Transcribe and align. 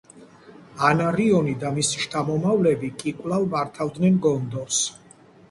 ანარიონი 0.87 1.53
და 1.63 1.71
მისი 1.75 2.01
შთამომავლები 2.05 2.91
კი 3.03 3.15
კვლავ 3.21 3.47
მართავდნენ 3.53 4.19
გონდორს. 4.29 4.83